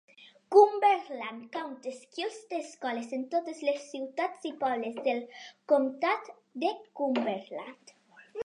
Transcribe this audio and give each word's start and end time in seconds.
Cumberland 0.53 1.43
County 1.55 1.91
Schools 1.97 2.39
té 2.53 2.61
escoles 2.67 3.13
en 3.19 3.27
totes 3.35 3.61
les 3.69 3.85
ciutats 3.91 4.49
i 4.51 4.55
pobles 4.65 4.99
del 5.09 5.23
comtat 5.75 6.33
de 6.65 6.73
Cumberland. 7.03 7.95